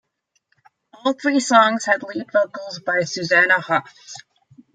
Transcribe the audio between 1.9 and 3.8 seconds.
lead vocals by Susanna